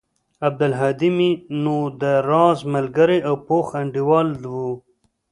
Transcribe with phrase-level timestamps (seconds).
[0.47, 1.29] عبدالهادى مې
[1.63, 4.55] نو د راز ملگرى او پوخ انډيوال و.